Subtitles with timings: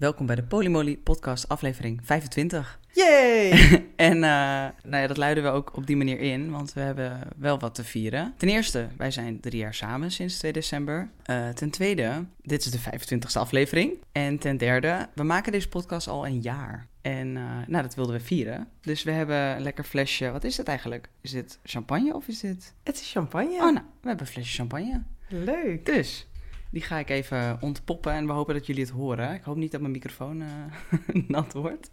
[0.00, 2.80] Welkom bij de Polymoly podcast aflevering 25.
[2.92, 3.50] Yay!
[3.96, 7.20] en uh, nou ja, dat luiden we ook op die manier in, want we hebben
[7.36, 8.34] wel wat te vieren.
[8.36, 11.10] Ten eerste, wij zijn drie jaar samen sinds 2 december.
[11.26, 13.92] Uh, ten tweede, dit is de 25e aflevering.
[14.12, 16.86] En ten derde, we maken deze podcast al een jaar.
[17.00, 18.68] En uh, nou, dat wilden we vieren.
[18.80, 20.30] Dus we hebben een lekker flesje.
[20.30, 21.08] Wat is het eigenlijk?
[21.20, 22.74] Is dit champagne of is dit...
[22.82, 23.54] Het is champagne.
[23.54, 25.02] Oh, nou, we hebben een flesje champagne.
[25.28, 25.86] Leuk.
[25.86, 26.26] Dus,
[26.70, 29.34] die ga ik even ontpoppen en we hopen dat jullie het horen.
[29.34, 30.48] Ik hoop niet dat mijn microfoon uh,
[31.28, 31.88] nat wordt.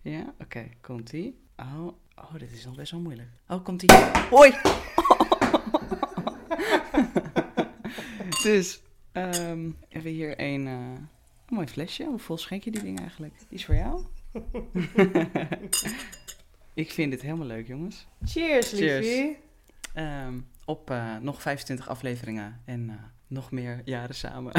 [0.00, 1.38] Ja, oké, okay, komt-ie.
[1.56, 3.28] Oh, oh, dit is nog best wel moeilijk.
[3.48, 3.92] Oh, komt-ie.
[4.30, 4.52] Hoi!
[8.42, 8.82] dus,
[9.12, 11.08] um, even hier een, uh, een
[11.48, 12.04] mooi flesje.
[12.04, 13.34] Hoe vol schenk je die ding eigenlijk?
[13.48, 14.02] Die is voor jou?
[16.74, 18.06] ik vind dit helemaal leuk, jongens.
[18.24, 19.36] Cheers, liefie.
[19.96, 22.94] Um, op uh, nog 25 afleveringen en uh,
[23.26, 24.52] nog meer jaren samen.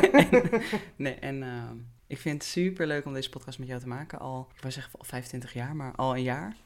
[0.96, 1.62] nee, en uh,
[2.06, 4.18] ik vind het super leuk om deze podcast met jou te maken.
[4.18, 6.56] Al, ik wou zeggen al 25 jaar, maar al een jaar.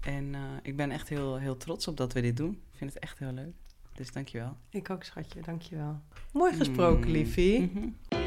[0.00, 2.50] En ik ben echt heel, heel trots op dat we dit doen.
[2.50, 3.54] Ik vind het echt heel leuk.
[3.94, 4.56] Dus dankjewel.
[4.70, 5.40] Ik ook, schatje.
[5.40, 6.00] Dankjewel.
[6.32, 7.12] Mooi gesproken, mm.
[7.12, 7.60] liefie.
[7.60, 8.21] Mm -hmm.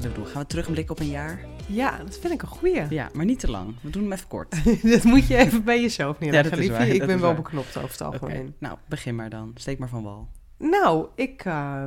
[0.00, 0.32] Zullen we doen?
[0.32, 1.44] Gaan we terug een blik op een jaar?
[1.66, 2.86] Ja, dat vind ik een goeie.
[2.90, 3.74] Ja, maar niet te lang.
[3.80, 4.64] We doen hem even kort.
[4.92, 6.92] dat moet je even bij jezelf neerleggen, ja, liefje.
[6.92, 7.42] Ik dat ben wel waar.
[7.42, 8.40] beknopt over het algemeen.
[8.40, 8.54] Okay.
[8.58, 9.50] Nou, begin maar dan.
[9.54, 10.28] Steek maar van wal.
[10.58, 11.84] Nou, ik uh,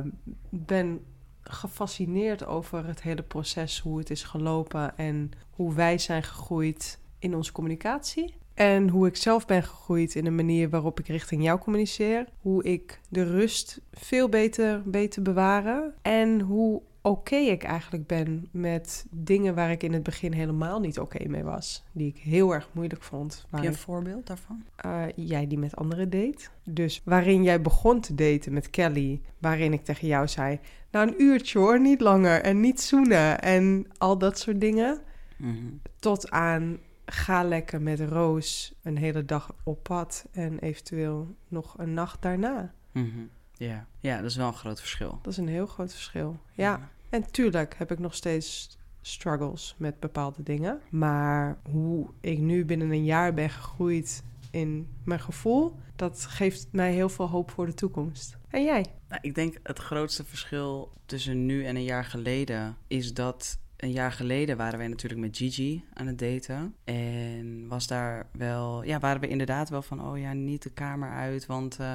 [0.50, 1.00] ben
[1.42, 7.34] gefascineerd over het hele proces, hoe het is gelopen en hoe wij zijn gegroeid in
[7.34, 8.34] onze communicatie.
[8.54, 12.26] En hoe ik zelf ben gegroeid in de manier waarop ik richting jou communiceer.
[12.40, 15.94] Hoe ik de rust veel beter, beter bewaren.
[16.02, 20.80] En hoe oké okay ik eigenlijk ben met dingen waar ik in het begin helemaal
[20.80, 21.84] niet oké okay mee was.
[21.92, 23.46] Die ik heel erg moeilijk vond.
[23.50, 24.64] Heb je een voorbeeld daarvan?
[24.86, 26.48] Uh, jij die met anderen date.
[26.64, 30.60] Dus waarin jij begon te daten met Kelly, waarin ik tegen jou zei...
[30.90, 32.40] Nou, een uurtje hoor, niet langer.
[32.40, 35.00] En niet zoenen en al dat soort dingen.
[35.36, 35.48] Mhm.
[35.48, 35.80] Mm -hmm.
[35.98, 41.94] Tot aan ga lekker met Roos een hele dag op pad en eventueel nog een
[41.94, 42.74] nacht daarna.
[42.92, 43.30] Mm -hmm.
[43.56, 43.86] Ja.
[44.00, 45.18] ja, dat is wel een groot verschil.
[45.22, 46.36] Dat is een heel groot verschil.
[46.52, 46.64] Ja.
[46.64, 46.88] ja.
[47.08, 50.80] En tuurlijk heb ik nog steeds struggles met bepaalde dingen.
[50.90, 56.92] Maar hoe ik nu binnen een jaar ben gegroeid in mijn gevoel, dat geeft mij
[56.92, 58.36] heel veel hoop voor de toekomst.
[58.48, 58.84] En jij?
[59.08, 63.92] Nou, ik denk het grootste verschil tussen nu en een jaar geleden is dat een
[63.92, 66.74] jaar geleden waren wij natuurlijk met Gigi aan het daten.
[66.84, 71.10] En was daar wel, ja, waren we inderdaad wel van, oh ja, niet de kamer
[71.10, 71.46] uit.
[71.46, 71.92] Want uh,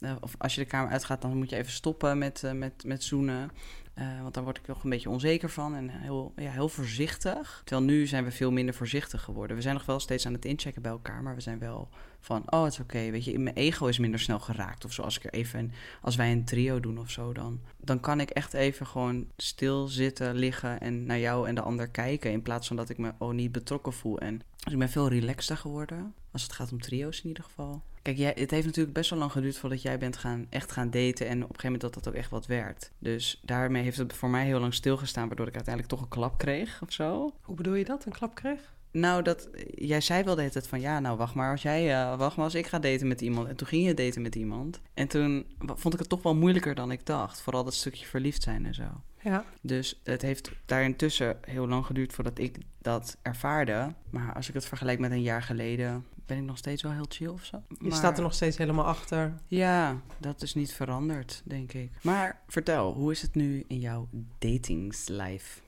[0.00, 2.84] uh, of als je de kamer uitgaat, dan moet je even stoppen met, uh, met,
[2.84, 3.50] met zoenen.
[3.98, 7.62] Uh, want daar word ik toch een beetje onzeker van en heel, ja, heel voorzichtig.
[7.64, 9.56] Terwijl nu zijn we veel minder voorzichtig geworden.
[9.56, 11.88] We zijn nog wel steeds aan het inchecken bij elkaar, maar we zijn wel
[12.20, 13.10] van, oh, het is oké.
[13.10, 14.84] Weet je, mijn ego is minder snel geraakt.
[14.84, 18.00] Of zo, als ik er even, als wij een trio doen of zo, dan, dan
[18.00, 22.32] kan ik echt even gewoon stil zitten, liggen en naar jou en de ander kijken.
[22.32, 24.18] In plaats van dat ik me oh, niet betrokken voel.
[24.18, 26.14] En dus ik ben veel relaxter geworden.
[26.32, 27.82] Als het gaat om trio's in ieder geval.
[28.02, 30.90] Kijk, jij, het heeft natuurlijk best wel lang geduurd voordat jij bent gaan, echt gaan
[30.90, 31.26] daten.
[31.26, 32.90] En op een gegeven moment dat dat ook echt wat werd.
[32.98, 35.26] Dus daarmee heeft het voor mij heel lang stilgestaan.
[35.26, 37.32] Waardoor ik uiteindelijk toch een klap kreeg of zo.
[37.40, 38.74] Hoe bedoel je dat, een klap kreeg?
[38.90, 41.90] Nou, dat, jij zei wel de hele tijd van ja, nou wacht maar als jij,
[41.90, 43.48] uh, wacht maar als ik ga daten met iemand.
[43.48, 44.80] En toen ging je daten met iemand.
[44.94, 47.40] En toen vond ik het toch wel moeilijker dan ik dacht.
[47.40, 48.84] Vooral dat stukje verliefd zijn en zo.
[49.22, 49.44] Ja.
[49.60, 53.94] Dus het heeft daar intussen heel lang geduurd voordat ik dat ervaarde.
[54.10, 57.06] Maar als ik het vergelijk met een jaar geleden, ben ik nog steeds wel heel
[57.08, 57.62] chill of zo.
[57.80, 59.34] Je staat er nog steeds helemaal achter.
[59.46, 61.90] Ja, dat is niet veranderd, denk ik.
[62.02, 65.60] Maar vertel, hoe is het nu in jouw datingslife?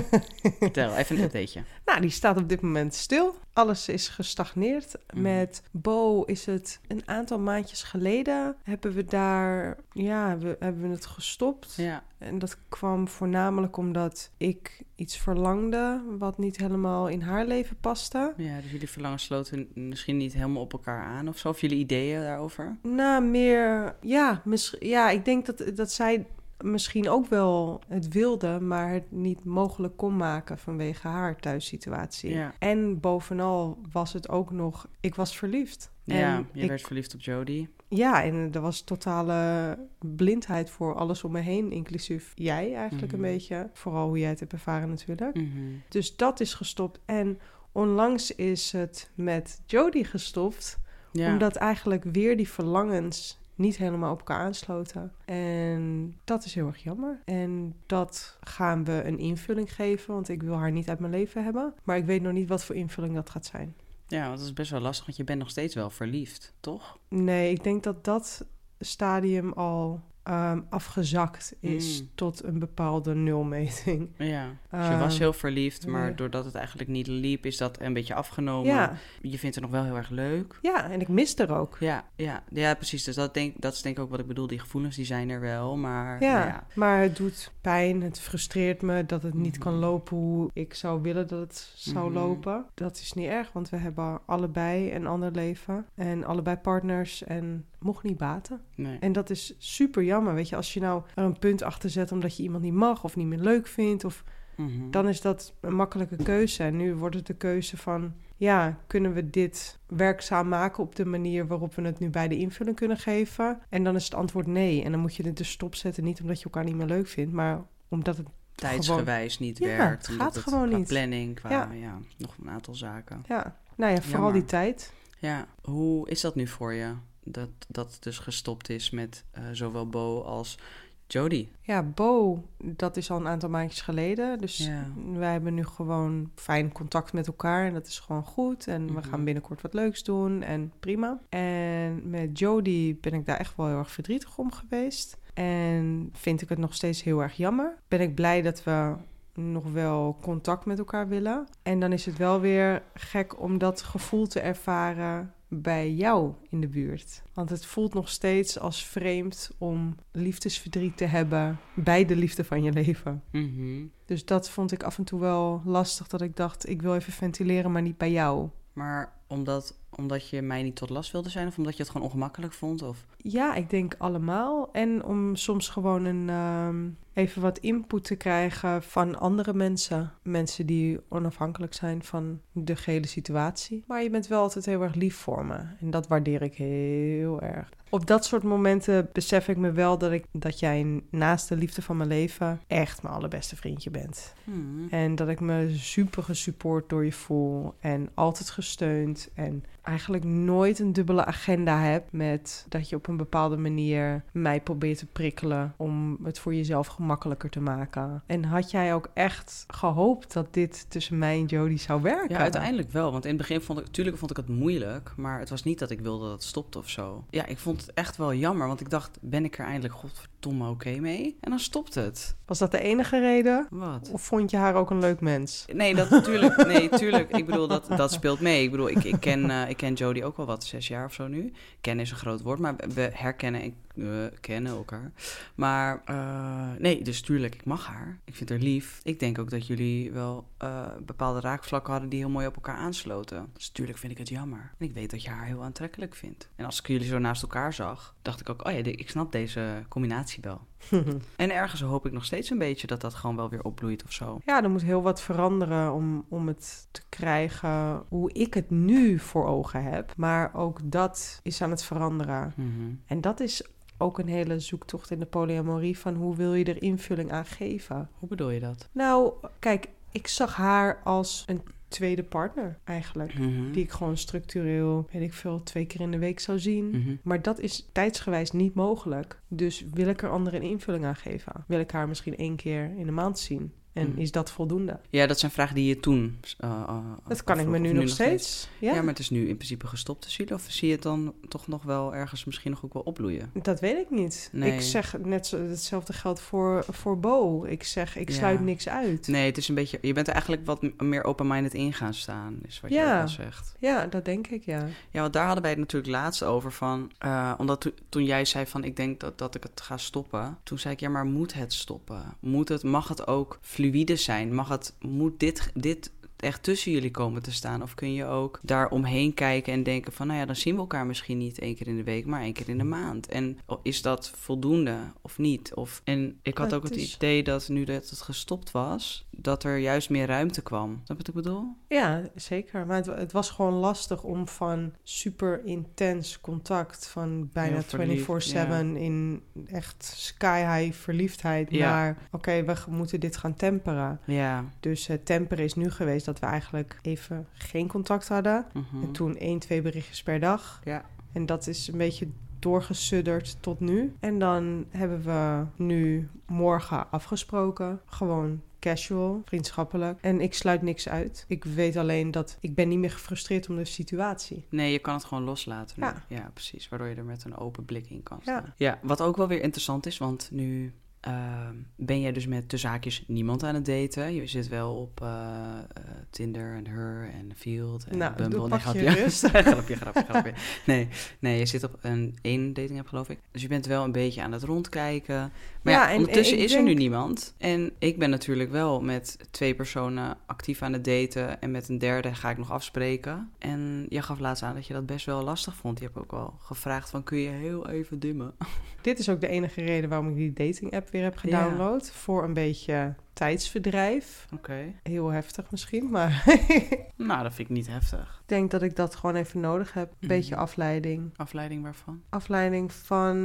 [0.60, 1.62] vertel, even een updateje.
[1.84, 3.38] Nou, die staat op dit moment stil.
[3.58, 4.94] Alles is gestagneerd.
[5.12, 5.22] Mhm.
[5.22, 8.56] Met Bo is het een aantal maandjes geleden.
[8.62, 11.74] Hebben we daar, ja, we, hebben we het gestopt.
[11.74, 12.02] Ja.
[12.18, 18.32] En dat kwam voornamelijk omdat ik iets verlangde wat niet helemaal in haar leven paste.
[18.36, 21.48] Ja, dus jullie verlangen sloten misschien niet helemaal op elkaar aan of zo?
[21.48, 22.76] Of jullie ideeën daarover?
[22.82, 26.26] Nou, meer, ja, mis, ja ik denk dat, dat zij
[26.64, 32.30] misschien ook wel het wilde, maar het niet mogelijk kon maken vanwege haar thuissituatie.
[32.34, 32.52] Ja.
[32.58, 35.90] En bovenal was het ook nog, ik was verliefd.
[36.04, 37.68] Ja, en je ik, werd verliefd op Jodie.
[37.88, 43.24] Ja, en er was totale blindheid voor alles om me heen, inclusief jij eigenlijk Mhm.
[43.24, 43.70] een beetje.
[43.72, 45.34] Vooral hoe jij het hebt ervaren natuurlijk.
[45.36, 45.48] Mhm.
[45.88, 47.00] Dus dat is gestopt.
[47.04, 47.38] En
[47.72, 50.78] onlangs is het met Jodie gestopt,
[51.12, 51.32] Ja.
[51.32, 55.12] omdat eigenlijk weer die verlangens niet helemaal op elkaar aansloten.
[55.24, 57.22] En dat is heel erg jammer.
[57.24, 61.44] En dat gaan we een invulling geven, want ik wil haar niet uit mijn leven
[61.44, 61.74] hebben.
[61.84, 63.74] Maar ik weet nog niet wat voor invulling dat gaat zijn.
[64.06, 66.98] Ja, want dat is best wel lastig, want je bent nog steeds wel verliefd, toch?
[67.08, 68.46] Nee, ik denk dat dat
[68.78, 72.08] stadium al ehm, afgezakt is Mm.
[72.14, 74.08] tot een bepaalde nulmeting.
[74.18, 74.46] Ja.
[74.70, 77.92] Dus je was Ehm, heel verliefd, maar doordat het eigenlijk niet liep, is dat een
[77.92, 78.66] beetje afgenomen.
[78.72, 78.92] Ja,
[79.22, 80.58] Je vindt het nog wel heel erg leuk.
[80.62, 81.76] ja, en ik mis er ook.
[81.80, 83.04] Ja, ja, ja, precies.
[83.04, 84.46] Dus dat, denk, dat is denk ik ook wat ik bedoel.
[84.46, 86.66] Die gevoelens die zijn er wel, maar Ja, nou ja.
[86.74, 88.02] maar het doet pijn.
[88.02, 89.62] Het frustreert me dat het niet Mhm.
[89.62, 92.14] kan lopen hoe ik zou willen dat het zou Mhm.
[92.18, 92.64] lopen.
[92.74, 95.86] Dat is niet erg, want we hebben allebei een ander leven.
[95.94, 98.60] En allebei partners en mocht niet baten.
[98.74, 98.98] Nee.
[98.98, 100.34] En dat is super jammer.
[100.34, 103.04] Weet je, als je nou er een punt achter zet omdat je iemand niet mag
[103.04, 104.24] of niet meer leuk vindt, of,
[104.56, 104.90] Mhm.
[104.90, 106.62] dan is dat een makkelijke keuze.
[106.62, 111.04] En nu wordt het de keuze van, ja, kunnen we dit werkzaam maken op de
[111.04, 113.58] manier waarop we het nu bij de invulling kunnen geven?
[113.68, 114.82] En dan is het antwoord nee.
[114.84, 117.32] En dan moet je het dus stopzetten, niet omdat je elkaar niet meer leuk vindt,
[117.32, 120.06] maar omdat het, Tijdsgewijs niet Ja, werkt.
[120.06, 120.88] het gaat gewoon qua niet.
[120.88, 121.68] planning, qua Ja.
[121.72, 121.98] ja.
[122.16, 123.22] nog een aantal zaken.
[123.28, 124.32] ja, nou ja, vooral Jammer.
[124.40, 124.92] die tijd.
[125.18, 126.92] Ja, hoe is dat nu voor je?
[127.30, 130.58] Dat dat dus gestopt is met eh, zowel Bo als
[131.06, 131.48] Jody.
[131.60, 134.38] Ja, Bo, dat is al een aantal maandjes geleden.
[134.38, 134.86] Dus Ja.
[135.12, 137.66] wij hebben nu gewoon fijn contact met elkaar.
[137.66, 138.66] En dat is gewoon goed.
[138.66, 139.08] En we Mhm.
[139.08, 140.42] gaan binnenkort wat leuks doen.
[140.42, 141.18] En prima.
[141.28, 145.16] En met Jody ben ik daar echt wel heel erg verdrietig om geweest.
[145.34, 147.76] En vind ik het nog steeds heel erg jammer.
[147.88, 148.94] Ben ik blij dat we
[149.34, 151.46] nog wel contact met elkaar willen.
[151.62, 156.60] En dan is het wel weer gek om dat gevoel te ervaren bij jou in
[156.60, 157.22] de buurt.
[157.34, 162.62] Want het voelt nog steeds als vreemd om liefdesverdriet te hebben bij de liefde van
[162.62, 163.22] je leven.
[163.32, 163.86] Mhm.
[164.04, 166.06] Dus dat vond ik af en toe wel lastig.
[166.08, 168.48] Dat ik dacht, ik wil even ventileren, maar niet bij jou.
[168.72, 172.06] Maar omdat, omdat je mij niet tot last wilde zijn of omdat je het gewoon
[172.06, 172.82] ongemakkelijk vond?
[172.82, 173.06] Of...
[173.16, 174.68] Ja, ik denk allemaal.
[174.72, 180.12] En om soms gewoon een, ehm, even wat input te krijgen van andere mensen.
[180.22, 183.84] Mensen die onafhankelijk zijn van de gehele situatie.
[183.86, 185.58] Maar je bent wel altijd heel erg lief voor me.
[185.80, 187.68] En dat waardeer ik heel erg.
[187.90, 191.82] Op dat soort momenten besef ik me wel dat, ik, dat jij naast de liefde
[191.82, 194.34] van mijn leven echt mijn allerbeste vriendje bent.
[194.44, 194.86] Hmm.
[194.90, 197.74] En dat ik me super gesupport door je voel.
[197.80, 199.17] En altijd gesteund.
[199.34, 204.60] En eigenlijk nooit een dubbele agenda heb met dat je op een bepaalde manier mij
[204.60, 208.22] probeert te prikkelen om het voor jezelf gemakkelijker te maken.
[208.26, 212.34] En had jij ook echt gehoopt dat dit tussen mij en Jody zou werken?
[212.34, 213.12] Ja, uiteindelijk wel.
[213.12, 215.78] Want in het begin vond ik, natuurlijk vond ik het moeilijk, maar het was niet
[215.78, 217.24] dat ik wilde dat het stopte of zo.
[217.30, 220.37] Ja, ik vond het echt wel jammer, want ik dacht, ben ik er eindelijk godverdomme
[220.46, 221.36] oké mee?
[221.40, 222.36] En dan stopt het.
[222.46, 223.66] Was dat de enige reden?
[223.70, 224.10] Wat?
[224.12, 225.64] Of vond je haar ook een leuk mens?
[225.72, 226.66] Nee, dat natuurlijk.
[226.66, 227.36] Nee, tuurlijk.
[227.36, 228.62] Ik bedoel, dat, dat speelt mee.
[228.62, 231.12] Ik bedoel, ik, ik, ken, eh, ik ken Jodie ook wel wat, zes jaar of
[231.12, 231.52] zo nu.
[231.80, 235.12] Kennen is een groot woord, maar we herkennen en we kennen elkaar.
[235.54, 238.18] Maar eh, nee, dus tuurlijk, ik mag haar.
[238.24, 239.00] Ik vind haar lief.
[239.02, 242.76] Ik denk ook dat jullie wel eh, bepaalde raakvlakken hadden die heel mooi op elkaar
[242.76, 243.50] aansloten.
[243.52, 244.72] Dus tuurlijk vind ik het jammer.
[244.78, 246.48] En ik weet dat je haar heel aantrekkelijk vindt.
[246.56, 249.32] En als ik jullie zo naast elkaar zag, dacht ik ook, oh ja, ik snap
[249.32, 250.66] deze combinatie wel.
[251.36, 254.12] En ergens hoop ik nog steeds een beetje dat dat gewoon wel weer opbloeit of
[254.12, 254.40] zo.
[254.44, 259.18] Ja, er moet heel wat veranderen om, om het te krijgen hoe ik het nu
[259.18, 260.12] voor ogen heb.
[260.16, 262.52] Maar ook dat is aan het veranderen.
[262.56, 262.94] Mhm.
[263.06, 263.66] En dat is
[263.98, 268.08] ook een hele zoektocht in de polyamorie van hoe wil je er invulling aan geven.
[268.18, 268.88] Hoe bedoel je dat?
[268.92, 273.38] Nou, kijk, ik zag haar als een tweede partner eigenlijk.
[273.38, 273.72] Mhm.
[273.72, 276.90] Die ik gewoon structureel, weet ik veel, twee keer in de week zou zien.
[276.90, 277.16] Mhm.
[277.22, 279.40] Maar dat is tijdsgewijs niet mogelijk.
[279.48, 281.64] Dus wil ik er andere een invulling aan geven?
[281.66, 283.72] Wil ik haar misschien één keer in de maand zien?
[283.98, 284.18] En Mm.
[284.18, 284.98] is dat voldoende?
[285.10, 286.38] Ja, dat zijn vragen die je toen.
[286.58, 286.96] eh, eh,
[287.28, 288.68] Dat kan ik me nu nog steeds.
[288.78, 288.94] Ja.
[288.94, 290.58] Ja, maar het is nu in principe gestopt tussen jullie.
[290.62, 293.50] Of zie je het dan toch nog wel ergens misschien nog ook wel opbloeien?
[293.62, 294.48] dat weet ik niet.
[294.52, 294.72] Nee.
[294.72, 297.64] Ik zeg net zo, hetzelfde geldt voor, voor Bo.
[297.64, 298.34] Ik zeg, ik Ja.
[298.34, 299.26] sluit niks uit.
[299.26, 299.98] Nee, het is een beetje.
[300.02, 303.16] Je bent er eigenlijk wat meer open-minded in gaan staan, is wat je Ja.
[303.16, 303.74] ook al zegt.
[303.78, 304.86] Ja, dat denk ik, ja.
[305.10, 307.10] Ja, want daar hadden wij het natuurlijk laatst over van.
[307.18, 310.58] eh, omdat to- toen jij zei van ik denk dat, dat ik het ga stoppen.
[310.62, 312.22] Toen zei ik, ja, maar moet het stoppen?
[312.40, 314.54] Moet het, mag het ook fluïde zijn?
[314.54, 317.82] Mag het, moet dit, dit echt tussen jullie komen te staan?
[317.82, 320.80] Of kun je ook daar omheen kijken en denken van, nou ja, dan zien we
[320.80, 323.26] elkaar misschien niet één keer in de week, maar één keer in de maand.
[323.28, 325.74] En is dat voldoende of niet?
[325.74, 329.64] Of, en ik had ook het is- idee dat nu dat het gestopt was, dat
[329.64, 330.90] er juist meer ruimte kwam.
[330.90, 331.64] Snap je wat ik bedoel?
[331.88, 332.86] Ja, zeker.
[332.86, 338.54] Maar het, het was gewoon lastig om van super intens contact, van bijna Heel verliefd,
[338.94, 341.88] 24-7 in echt sky-high verliefdheid, Ja.
[341.90, 344.20] naar oké, we moeten dit gaan temperen.
[344.26, 344.64] Ja.
[344.80, 348.66] Dus het temperen is nu geweest dat we eigenlijk even geen contact hadden.
[348.72, 349.02] Mhm.
[349.02, 350.80] En toen één, twee berichtjes per dag.
[350.84, 351.04] Ja.
[351.32, 354.14] En dat is een beetje doorgesudderd tot nu.
[354.20, 358.00] En dan hebben we nu morgen afgesproken.
[358.06, 360.18] Gewoon casual, vriendschappelijk.
[360.20, 361.44] En ik sluit niks uit.
[361.48, 364.64] Ik weet alleen dat ik ben niet meer gefrustreerd om de situatie.
[364.68, 365.96] Nee, je kan het gewoon loslaten.
[366.00, 366.04] nu.
[366.06, 366.22] Ja.
[366.28, 366.88] ja, precies.
[366.88, 368.58] Waardoor je er met een open blik in kan Ja.
[368.58, 368.74] staan.
[368.76, 370.92] Ja, wat ook wel weer interessant is, want nu
[371.32, 374.34] ehm, ben jij dus met de zaakjes niemand aan het daten.
[374.34, 378.58] Je zit wel op eh, eh, Tinder en Her en Field en Nou, Bumble.
[378.58, 379.22] doe- Nee, je grapje.
[379.22, 379.46] rust.
[379.72, 380.52] grapje, grapje, grapje.
[380.86, 381.08] Nee,
[381.38, 383.38] nee, je zit op een één dating app, geloof ik.
[383.50, 385.52] Dus je bent wel een beetje aan het rondkijken.
[385.82, 387.54] Maar ja, Ja, en ondertussen is er nu niemand.
[387.58, 391.60] En ik ben natuurlijk wel met twee personen actief aan het daten.
[391.60, 393.50] En met een derde ga ik nog afspreken.
[393.58, 395.98] En jij gaf laatst aan dat je dat best wel lastig vond.
[395.98, 398.52] Je hebt ook al gevraagd van, kun je heel even dimmen?
[399.00, 401.40] Dit is ook de enige reden waarom ik die dating app weer heb Ja.
[401.40, 402.10] gedownload.
[402.10, 404.46] Voor een beetje tijdsverdrijf.
[404.54, 404.92] Oké.
[405.02, 406.44] Heel heftig misschien, maar
[407.16, 408.38] Nou, dat vind ik niet heftig.
[408.42, 410.12] ik denk dat ik dat gewoon even nodig heb.
[410.20, 410.62] Een beetje Mhm.
[410.62, 411.30] afleiding.
[411.36, 412.22] Afleiding waarvan?
[412.28, 413.36] Afleiding van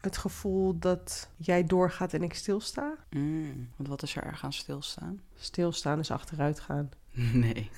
[0.00, 2.94] het gevoel dat jij doorgaat en ik stilsta.
[3.10, 5.20] Mm, want wat is er erg aan stilstaan?
[5.34, 6.88] Stilstaan is achteruit gaan.
[7.32, 7.70] Nee.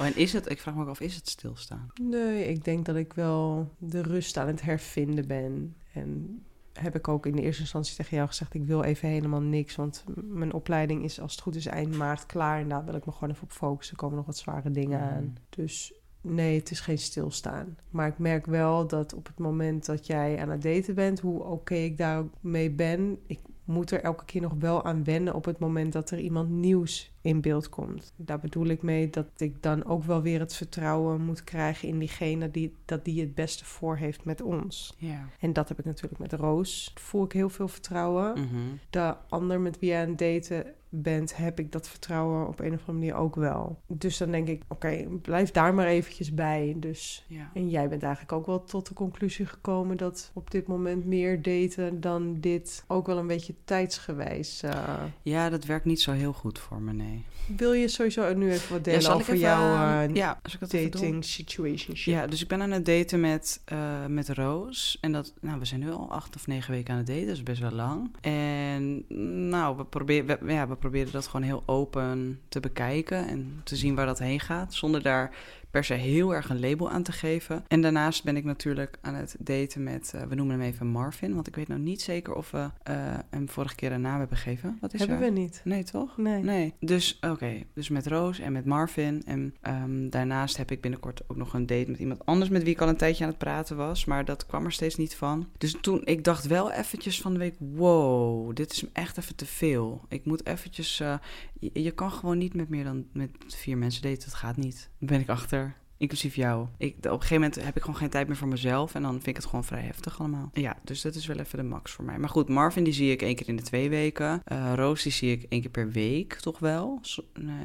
[0.00, 1.90] Oh, en is het, ik vraag me ook af, is het stilstaan?
[2.02, 5.76] Nee, ik denk dat ik wel de rust aan het hervinden ben.
[5.92, 6.42] En
[6.78, 8.54] heb ik ook in de eerste instantie tegen jou gezegd...
[8.54, 12.26] ik wil even helemaal niks, want mijn opleiding is als het goed is eind maart
[12.26, 12.60] klaar...
[12.60, 13.94] en daar wil ik me gewoon even op focussen.
[13.94, 15.08] Er komen nog wat zware dingen Mhm.
[15.08, 15.36] aan.
[15.48, 17.76] Dus nee, het is geen stilstaan.
[17.90, 21.20] Maar ik merk wel dat op het moment dat jij aan het daten bent...
[21.20, 23.18] hoe oké ik daarmee ben...
[23.26, 26.50] ik moet er elke keer nog wel aan wennen op het moment dat er iemand
[26.50, 28.12] nieuws in beeld komt.
[28.16, 31.98] Daar bedoel ik mee dat ik dan ook wel weer het vertrouwen moet krijgen in
[31.98, 34.94] diegene die, dat die het beste voor heeft met ons.
[34.98, 35.28] Ja.
[35.40, 36.92] En dat heb ik natuurlijk met Roos.
[36.94, 38.32] Voel ik heel veel vertrouwen.
[38.32, 38.60] Mhm.
[38.90, 42.72] De ander met wie je aan het daten bent, heb ik dat vertrouwen op een
[42.72, 43.78] of andere manier ook wel.
[43.86, 46.76] Dus dan denk ik, oké, blijf daar maar eventjes bij.
[46.76, 47.50] Dus Ja.
[47.54, 51.42] en jij bent eigenlijk ook wel tot de conclusie gekomen dat op dit moment meer
[51.42, 54.62] daten dan dit ook wel een beetje tijdsgewijs.
[54.62, 57.24] eh, ja, dat werkt niet zo heel goed voor me, nee.
[57.56, 59.74] wil je sowieso nu even wat delen ik over even, jouw
[60.06, 62.14] eh, ja, dating situation?
[62.14, 64.98] Ja, dus ik ben aan het daten met, eh, met Roos.
[65.00, 67.42] En dat, nou, we zijn nu al acht of negen weken aan het daten, dus
[67.42, 68.10] best wel lang.
[68.20, 69.04] En
[69.48, 73.76] nou, we, proberen we, ja, we proberen dat gewoon heel open te bekijken en te
[73.76, 74.74] zien waar dat heen gaat.
[74.74, 75.30] Zonder daar
[75.70, 77.64] per se heel erg een label aan te geven.
[77.68, 81.34] En daarnaast ben ik natuurlijk aan het daten met, eh, we noemen hem even Marvin.
[81.34, 82.94] Want ik weet nou niet zeker of we eh,
[83.30, 84.78] hem vorige keer een naam hebben gegeven.
[84.80, 85.24] Wat is Hebben er?
[85.24, 85.60] we niet?
[85.64, 86.16] Nee, toch?
[86.16, 86.42] Nee.
[86.42, 87.62] Nee, dus oké.
[87.74, 89.22] Dus met Roos en met Marvin.
[89.26, 92.72] En ehm, daarnaast heb ik binnenkort ook nog een date met iemand anders met wie
[92.72, 94.04] ik al een tijdje aan het praten was.
[94.04, 95.48] Maar dat kwam er steeds niet van.
[95.58, 99.36] Dus toen, ik dacht wel eventjes van de week, wow, dit is me echt even
[99.36, 100.04] te veel.
[100.08, 101.14] Ik moet eventjes, eh,
[101.58, 104.24] je, je kan gewoon niet met meer dan met vier mensen daten.
[104.24, 104.90] Dat gaat niet.
[104.98, 105.65] Daar ben ik achter.
[105.98, 106.66] Inclusief jou.
[106.78, 108.94] Ik, op een gegeven moment heb ik gewoon geen tijd meer voor mezelf.
[108.94, 110.50] En dan vind ik het gewoon vrij heftig allemaal.
[110.52, 112.18] Ja, dus dat is wel even de max voor mij.
[112.18, 114.42] Maar goed, Marvin die zie ik één keer in de twee weken.
[114.44, 117.00] Eh Roos die zie ik één keer per week, toch wel?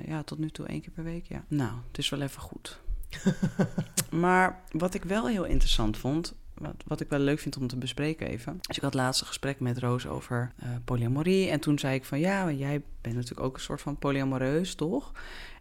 [0.05, 1.43] Ja, tot nu toe één keer per week, ja.
[1.47, 2.81] Nou, het is wel even goed.
[4.11, 6.39] maar wat ik wel heel interessant vond...
[6.53, 8.57] Wat, wat ik wel leuk vind om te bespreken even.
[8.61, 11.49] Dus ik had laatst een gesprek met Roos over eh, polyamorie.
[11.49, 15.11] En toen zei ik van ja, jij bent natuurlijk ook een soort van polyamoreus, toch?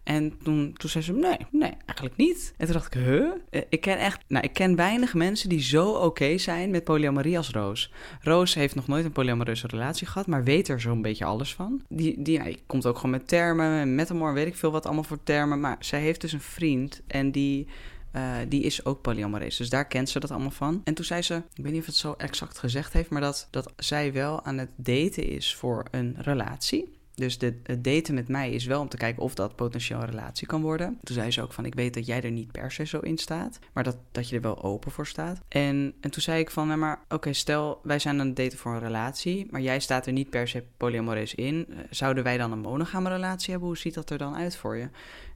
[0.03, 2.55] En toen, toen zei ze, nee, nee, eigenlijk niet.
[2.57, 3.31] En toen dacht ik, huh?
[3.51, 7.37] Eh, Ik ken echt, nou, ik ken weinig mensen die zo oké zijn met polyamorie
[7.37, 7.93] als Roos.
[8.21, 11.83] Roos heeft nog nooit een polyamoreuze relatie gehad, maar weet er zo'n beetje alles van.
[11.89, 15.23] Die, die, nou, komt ook gewoon met termen, metamoor, weet ik veel wat allemaal voor
[15.23, 15.61] termen.
[15.61, 17.67] Maar zij heeft dus een vriend en die...
[18.13, 20.81] eh, die is ook polyamoreus, dus daar kent ze dat allemaal van.
[20.85, 23.49] En toen zei ze, ik weet niet of het zo exact gezegd heeft, maar dat,
[23.51, 26.99] dat zij wel aan het daten is voor een relatie.
[27.21, 30.07] Dus de, het daten met mij is wel om te kijken of dat potentieel een
[30.07, 30.99] relatie kan worden.
[31.03, 33.19] Toen zei ze ook van, ik weet dat jij er niet per se zo in
[33.19, 35.41] staat, maar dat, dat je er wel open voor staat.
[35.49, 38.59] En, en toen zei ik van, nou maar oké, stel wij zijn aan het daten
[38.59, 41.67] voor een relatie, maar jij staat er niet per se polyamoreus in.
[41.69, 43.69] Eh, Zouden wij dan een monogame relatie hebben?
[43.69, 44.89] Hoe ziet dat er dan uit voor je?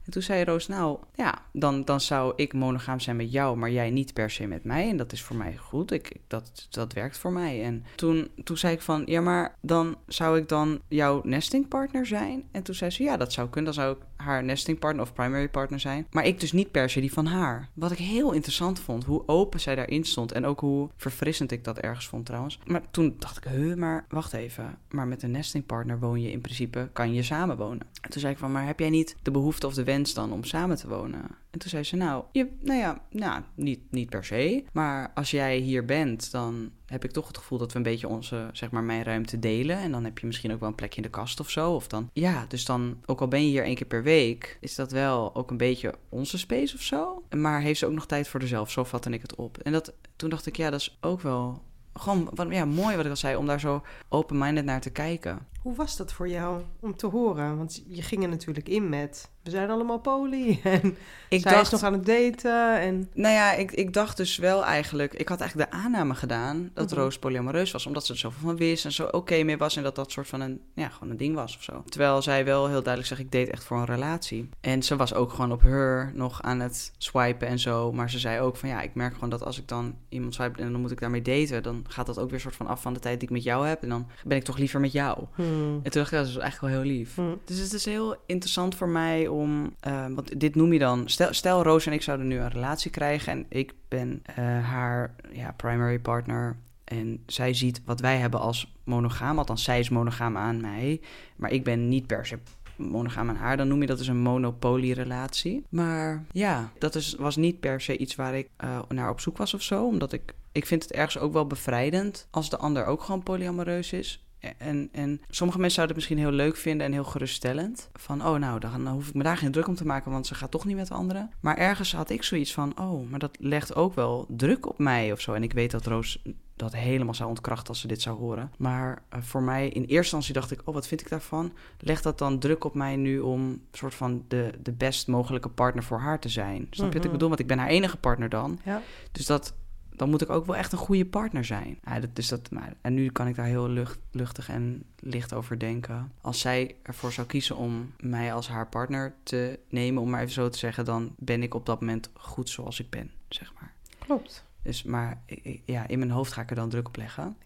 [0.05, 3.71] En toen zei Roos, nou ja, dan, dan zou ik monogaam zijn met jou, maar
[3.71, 4.89] jij niet per se met mij.
[4.89, 5.91] En dat is voor mij goed.
[5.91, 7.63] Ik, dat, dat werkt voor mij.
[7.63, 12.43] En toen, toen zei ik van, ja, maar dan zou ik dan jouw nestingpartner zijn?
[12.51, 13.73] En toen zei ze, ja, dat zou kunnen.
[13.73, 16.07] Dan zou ik haar nestingpartner of primary partner zijn.
[16.11, 17.69] Maar ik dus niet per se die van haar.
[17.73, 20.31] Wat ik heel interessant vond, hoe open zij daarin stond.
[20.31, 22.59] En ook hoe verfrissend ik dat ergens vond trouwens.
[22.65, 24.77] Maar toen dacht ik, huh, maar wacht even.
[24.89, 27.87] Maar met een nestingpartner woon je in principe, kan je samen wonen.
[28.01, 30.43] En toen zei ik van, maar heb jij niet de behoefte of de dan om
[30.43, 31.21] samen te wonen?
[31.51, 34.63] En toen zei ze, nou, je, nou ja, nou, niet, niet per se.
[34.71, 38.07] Maar als jij hier bent, dan heb ik toch het gevoel dat we een beetje
[38.07, 39.77] onze, zeg maar, mijn ruimte delen.
[39.77, 41.73] En dan heb je misschien ook wel een plekje in de kast of zo.
[41.73, 44.75] Of dan, ja, dus dan, ook al ben je hier één keer per week, is
[44.75, 47.23] dat wel ook een beetje onze space of zo.
[47.35, 48.71] Maar heeft ze ook nog tijd voor zichzelf?
[48.71, 49.57] Zo vatte ik het op.
[49.57, 53.05] En dat, toen dacht ik, ja, dat is ook wel gewoon wat, ja, mooi wat
[53.05, 55.47] ik al zei, om daar zo open-minded naar te kijken.
[55.65, 57.57] Hoe was dat voor jou om te horen?
[57.57, 59.29] Want je ging er natuurlijk in met...
[59.43, 60.97] we zijn allemaal poli en
[61.29, 63.09] Ik zij is nog aan het daten en...
[63.13, 65.13] Nou ja, ik, ik dacht dus wel eigenlijk...
[65.13, 66.99] Ik had eigenlijk de aanname gedaan dat Mhm.
[66.99, 67.85] Roos polyamoreus was...
[67.85, 69.75] omdat ze er zoveel van wist en zo oké mee was...
[69.75, 71.83] en dat dat soort van een, ja, gewoon een ding was of zo.
[71.89, 73.21] Terwijl zij wel heel duidelijk zegt...
[73.21, 74.49] ik date echt voor een relatie.
[74.61, 77.91] En ze was ook gewoon op haar nog aan het swipen en zo.
[77.91, 80.61] Maar ze zei ook van ja, ik merk gewoon dat als ik dan iemand swipe...
[80.61, 81.63] en dan moet ik daarmee daten...
[81.63, 83.67] dan gaat dat ook weer soort van af van de tijd die ik met jou
[83.67, 83.83] heb...
[83.83, 85.23] en dan ben ik toch liever met jou.
[85.55, 85.79] Hmm.
[85.83, 87.15] En toen dacht ik, dat is eigenlijk wel heel lief.
[87.15, 87.39] Hmm.
[87.45, 91.33] Dus het is heel interessant voor mij om, eh, want dit noem je dan, stel,
[91.33, 95.51] stel Roos en ik zouden nu een relatie krijgen en ik ben eh, haar ja,
[95.51, 100.61] primary partner en zij ziet wat wij hebben als monogaam, althans zij is monogaam aan
[100.61, 101.01] mij,
[101.35, 102.37] maar ik ben niet per se
[102.75, 105.63] monogaam aan haar, dan noem je dat dus een monopolierelatie.
[105.69, 109.37] Maar ja, dat is, was niet per se iets waar ik eh, naar op zoek
[109.37, 112.85] was of zo, omdat ik, ik vind het ergens ook wel bevrijdend als de ander
[112.85, 114.24] ook gewoon polyamoreus is.
[114.57, 117.89] En, en sommige mensen zouden het misschien heel leuk vinden en heel geruststellend.
[117.93, 120.35] Van, oh nou, dan hoef ik me daar geen druk om te maken, want ze
[120.35, 121.31] gaat toch niet met de anderen.
[121.39, 125.11] Maar ergens had ik zoiets van, oh, maar dat legt ook wel druk op mij
[125.11, 125.33] of zo.
[125.33, 126.21] En ik weet dat Roos
[126.55, 128.51] dat helemaal zou ontkrachten als ze dit zou horen.
[128.57, 131.53] Maar eh, voor mij, in eerste instantie dacht ik, oh, wat vind ik daarvan?
[131.79, 135.83] Legt dat dan druk op mij nu om soort van de, de best mogelijke partner
[135.83, 136.67] voor haar te zijn?
[136.69, 137.11] Snap je wat ik Mhm.
[137.11, 137.27] bedoel?
[137.27, 138.59] Want ik ben haar enige partner dan.
[138.65, 138.81] Ja.
[139.11, 139.53] Dus dat,
[139.97, 141.79] dan moet ik ook wel echt een goede partner zijn.
[141.85, 145.33] Ja, dat, dus dat, maar, en nu kan ik daar heel lucht, luchtig en licht
[145.33, 146.11] over denken.
[146.21, 150.33] Als zij ervoor zou kiezen om mij als haar partner te nemen, om maar even
[150.33, 153.73] zo te zeggen, dan ben ik op dat moment goed zoals ik ben, zeg maar.
[153.99, 155.21] Klopt, Dus, maar
[155.65, 157.37] ja, in mijn hoofd ga ik er dan druk op leggen.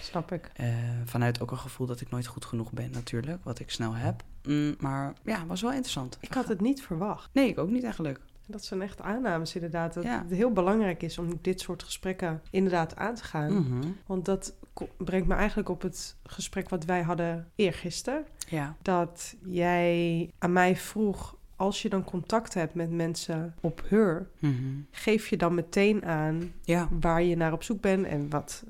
[0.00, 0.50] snap ik.
[0.54, 0.68] Eh,
[1.04, 4.22] vanuit ook een gevoel dat ik nooit goed genoeg ben, natuurlijk, wat ik snel heb.
[4.42, 6.18] Mm, maar ja, was wel interessant.
[6.20, 7.30] Ik had het niet verwacht.
[7.32, 8.20] Nee, ik ook niet eigenlijk.
[8.50, 9.94] Dat zijn echt aannames inderdaad.
[9.94, 10.22] Dat Ja.
[10.28, 13.52] het heel belangrijk is om dit soort gesprekken inderdaad aan te gaan.
[13.52, 13.88] Mhm.
[14.06, 14.54] Want dat
[14.96, 18.24] brengt me eigenlijk op het gesprek wat wij hadden eergisteren.
[18.48, 18.76] Ja.
[18.82, 24.54] Dat jij aan mij vroeg, als je dan contact hebt met mensen op her, Mhm.
[24.90, 26.88] geef je dan meteen aan Ja.
[27.00, 28.64] waar je naar op zoek bent en wat,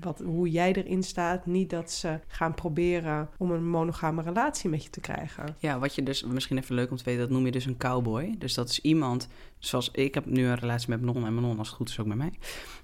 [0.00, 1.46] wat, hoe jij erin staat.
[1.46, 5.56] Niet dat ze gaan proberen om een monogame relatie met je te krijgen.
[5.58, 7.76] Ja, wat je dus misschien even leuk om te weten, dat noem je dus een
[7.76, 8.34] cowboy.
[8.38, 11.68] Dus dat is iemand, zoals ik heb nu een relatie met Manon en Manon als
[11.68, 12.32] het goed is ook met mij.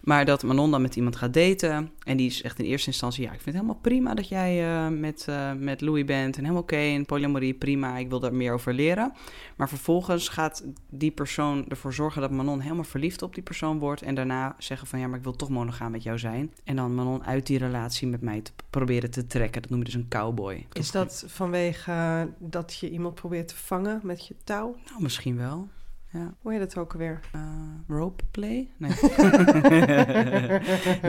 [0.01, 3.33] Maar dat Manon dan met iemand gaat daten en die zegt in eerste instantie, ja,
[3.33, 6.63] ik vind het helemaal prima dat jij eh, met, eh, met Louis bent en helemaal
[6.63, 9.13] oké en polyamorie, prima, ik wil daar meer over leren.
[9.57, 14.03] Maar vervolgens gaat die persoon ervoor zorgen dat Manon helemaal verliefd op die persoon wordt
[14.03, 16.53] en daarna zeggen van, ja, maar ik wil toch monogaam met jou zijn.
[16.65, 19.63] En dan Manon uit die relatie met mij te proberen te trekken.
[19.63, 20.67] Dat noem je dus een cowboy.
[20.73, 24.77] Is dat vanwege eh, dat je iemand probeert te vangen met je touw?
[24.85, 25.69] Nou, misschien wel.
[26.13, 26.35] Ja.
[26.41, 27.21] Hoe heet dat ook alweer?
[27.35, 27.43] Uh,
[27.89, 28.69] rope play?
[28.77, 28.93] Nee.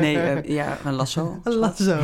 [0.03, 1.39] nee, uh, ja, een lasso.
[1.43, 1.99] Een lasso.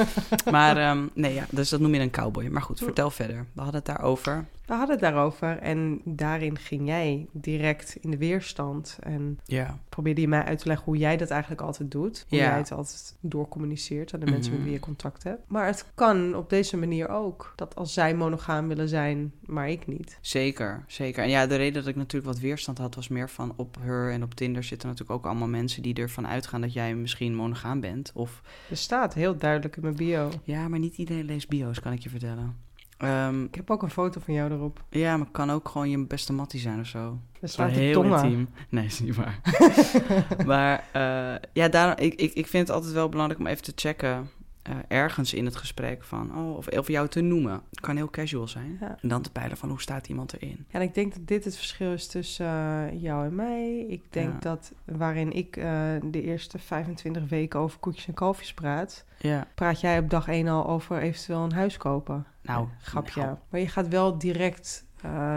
[0.50, 2.46] maar um, nee, ja, dus dat noem je een cowboy.
[2.46, 3.46] Maar goed, vertel verder.
[3.52, 4.46] We hadden het daarover.
[4.66, 8.98] We hadden het daarover en daarin ging jij direct in de weerstand.
[9.02, 9.78] En ja.
[9.88, 12.26] probeerde je mij uit te leggen hoe jij dat eigenlijk altijd doet.
[12.28, 12.44] Hoe Ja.
[12.44, 14.54] jij het altijd doorcommuniceert aan de mensen Mhm.
[14.60, 15.40] met wie je contact hebt.
[15.48, 17.52] Maar het kan op deze manier ook.
[17.56, 20.18] Dat als zij monogaam willen zijn, maar ik niet.
[20.20, 21.22] Zeker, zeker.
[21.22, 24.10] En ja, de reden dat ik natuurlijk wat weerstand had, was meer van op her
[24.12, 27.80] en op Tinder zitten natuurlijk ook allemaal mensen die ervan uitgaan dat jij misschien monogaam
[27.80, 28.10] bent.
[28.14, 30.30] Of Er staat heel duidelijk in mijn bio.
[30.44, 32.56] ja, maar niet iedereen leest bio's, kan ik je vertellen.
[32.98, 34.84] Ehm, Ik heb ook een foto van jou erop.
[34.90, 37.18] ja, maar het kan ook gewoon je beste mattie zijn of zo.
[37.40, 38.24] Er staat heel tongen.
[38.24, 38.48] intiem.
[38.68, 39.40] Nee, is niet waar.
[40.46, 43.72] maar eh, ja, daarom, ik, ik, ik vind het altijd wel belangrijk om even te
[43.74, 44.30] checken...
[44.64, 46.36] eh, ergens in het gesprek van...
[46.38, 47.60] Oh, of, of jou te noemen.
[47.70, 48.76] Het kan heel casual zijn.
[48.80, 48.96] Ja.
[49.02, 50.64] En dan te peilen van hoe staat iemand erin.
[50.68, 53.78] Ja, en ik denk dat dit het verschil is tussen eh, jou en mij.
[53.88, 54.38] Ik denk Ja.
[54.38, 55.64] dat waarin ik eh,
[56.04, 60.48] de eerste 25 weken over koekjes en kalfjes praat, Ja, praat jij op dag 1
[60.48, 62.26] al over eventueel een huis kopen.
[62.42, 63.20] nou, Grapje.
[63.20, 64.86] nou, Maar je gaat wel direct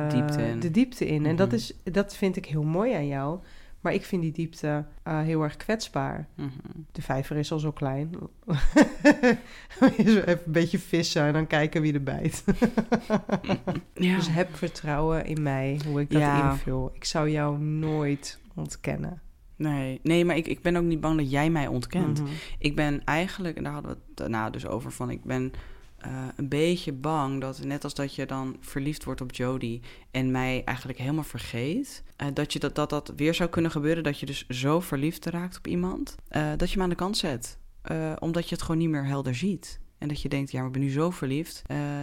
[0.10, 1.26] Diepte de diepte in.
[1.26, 1.56] En dat, Mhm.
[1.56, 3.40] is, dat vind ik heel mooi aan jou.
[3.82, 6.28] Maar ik vind die diepte eh, heel erg kwetsbaar.
[6.36, 6.50] mhm.
[6.92, 8.10] De vijver is al zo klein.
[9.98, 12.44] Even een beetje vissen en dan kijken wie er bijt.
[13.94, 14.16] ja.
[14.16, 16.52] Dus heb vertrouwen in mij, hoe ik dat Ja.
[16.52, 16.92] invul.
[16.94, 19.22] Ik zou jou nooit ontkennen.
[19.56, 22.22] Nee, nee, maar ik, ik ben ook niet bang dat jij mij ontkent.
[22.22, 22.30] Mhm.
[22.60, 25.52] Ik ben eigenlijk, en daar hadden we het daarna dus over, van ik ben
[25.98, 29.82] eh, een beetje bang dat net als dat je dan verliefd wordt op Jodie
[30.12, 34.04] en mij eigenlijk helemaal vergeet, eh, dat, je dat, dat dat weer zou kunnen gebeuren,
[34.04, 37.18] dat je dus zo verliefd raakt op iemand, eh, dat je hem aan de kant
[37.18, 37.58] zet.
[38.20, 39.80] Omdat je het gewoon niet meer helder ziet.
[39.98, 41.62] En dat je denkt, ja, maar ben nu zo verliefd.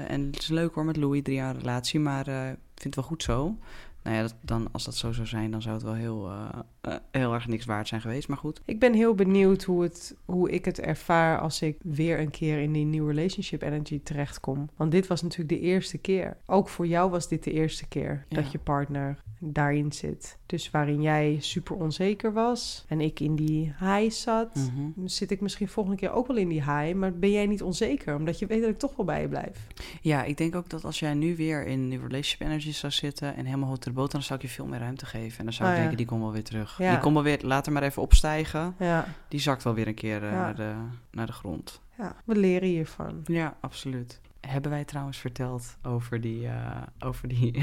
[0.09, 3.05] en het is leuk hoor met Louis, drie jaar relatie, maar ik vind het wel
[3.05, 3.59] goed zo.
[4.05, 6.49] Nou ja, dat, dan, als dat zo zou zijn, dan zou het wel heel, eh,
[6.81, 8.61] eh, heel erg niks waard zijn geweest, maar goed.
[8.65, 12.59] Ik ben heel benieuwd hoe, het, hoe ik het ervaar als ik weer een keer
[12.59, 14.69] in die nieuwe relationship energy terechtkom.
[14.77, 16.37] Want dit was natuurlijk de eerste keer.
[16.47, 18.37] Ook voor jou was dit de eerste keer Ja.
[18.37, 20.39] dat je partner daarin zit.
[20.47, 24.55] Dus waarin jij super onzeker was en ik in die high zat.
[24.55, 25.07] Mhm.
[25.07, 28.17] Zit ik misschien volgende keer ook wel in die high, maar ben jij niet onzeker?
[28.17, 29.67] Omdat je weet dat ik toch wel bij je blijf.
[30.01, 33.37] Ja, ik denk ook dat als jij nu weer in die relationship energy zou zitten
[33.37, 35.39] en helemaal hot dan zou ik je veel meer ruimte geven.
[35.39, 35.81] En dan zou ik ja.
[35.81, 36.77] denken, die komt wel weer terug.
[36.77, 38.75] Die komt wel weer, laat hem maar even opstijgen.
[38.79, 40.75] Ja, Die zakt wel weer een keer eh, naar, de,
[41.11, 41.81] naar de grond.
[41.99, 42.17] ja.
[42.25, 43.23] we leren hiervan.
[43.25, 44.21] Ja, absoluut.
[44.41, 47.63] Hebben wij trouwens verteld over die, eh, over die,